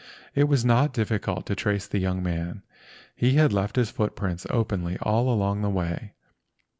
It 0.33 0.45
was 0.45 0.65
not 0.65 0.93
difficult 0.93 1.45
to 1.45 1.53
trace 1.55 1.85
the 1.87 1.99
young 1.99 2.23
man. 2.23 2.63
He 3.15 3.33
had 3.33 3.53
left 3.53 3.75
his 3.75 3.91
footprints 3.91 4.47
openly 4.49 4.97
all 5.03 5.29
along 5.31 5.61
the 5.61 5.69
way. 5.69 6.15